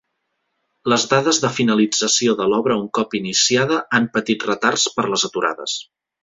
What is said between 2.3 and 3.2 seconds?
de l'obra un cop